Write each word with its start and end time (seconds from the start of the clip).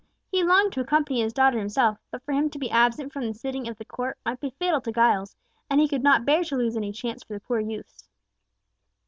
He 0.31 0.43
longed 0.43 0.73
to 0.73 0.79
accompany 0.81 1.21
his 1.21 1.31
daughter 1.31 1.59
himself, 1.59 1.99
but 2.09 2.23
for 2.23 2.31
him 2.31 2.49
to 2.49 2.57
be 2.57 2.71
absent 2.71 3.13
from 3.13 3.27
the 3.27 3.35
sitting 3.35 3.67
of 3.67 3.77
the 3.77 3.85
court 3.85 4.17
might 4.25 4.39
be 4.39 4.49
fatal 4.49 4.81
to 4.81 4.91
Giles, 4.91 5.35
and 5.69 5.79
he 5.79 5.87
could 5.87 6.01
not 6.01 6.25
bear 6.25 6.43
to 6.45 6.57
lose 6.57 6.75
any 6.75 6.91
chance 6.91 7.23
for 7.23 7.33
the 7.33 7.39
poor 7.39 7.59
youths. 7.59 8.09